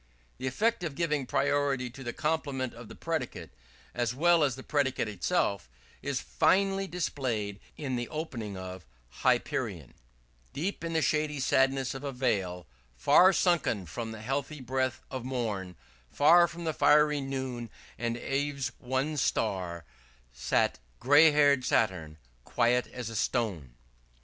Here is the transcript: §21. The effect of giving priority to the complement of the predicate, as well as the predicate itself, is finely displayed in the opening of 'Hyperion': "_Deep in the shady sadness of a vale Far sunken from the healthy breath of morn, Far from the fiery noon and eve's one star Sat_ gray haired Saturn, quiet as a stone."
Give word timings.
§21. 0.37 0.37
The 0.39 0.47
effect 0.47 0.83
of 0.83 0.95
giving 0.95 1.27
priority 1.27 1.87
to 1.91 2.03
the 2.03 2.11
complement 2.11 2.73
of 2.73 2.87
the 2.87 2.95
predicate, 2.95 3.51
as 3.93 4.15
well 4.15 4.43
as 4.43 4.55
the 4.55 4.63
predicate 4.63 5.07
itself, 5.07 5.69
is 6.01 6.19
finely 6.19 6.87
displayed 6.87 7.59
in 7.77 7.95
the 7.97 8.09
opening 8.09 8.57
of 8.57 8.83
'Hyperion': 9.21 9.93
"_Deep 10.55 10.83
in 10.83 10.93
the 10.93 11.03
shady 11.03 11.39
sadness 11.39 11.93
of 11.93 12.03
a 12.03 12.11
vale 12.11 12.65
Far 12.97 13.31
sunken 13.31 13.85
from 13.85 14.11
the 14.11 14.23
healthy 14.23 14.59
breath 14.59 15.01
of 15.11 15.23
morn, 15.23 15.75
Far 16.11 16.47
from 16.47 16.63
the 16.63 16.73
fiery 16.73 17.21
noon 17.21 17.69
and 17.99 18.17
eve's 18.17 18.71
one 18.79 19.17
star 19.17 19.85
Sat_ 20.35 20.77
gray 20.99 21.29
haired 21.29 21.63
Saturn, 21.63 22.17
quiet 22.43 22.87
as 22.87 23.11
a 23.11 23.15
stone." 23.15 23.75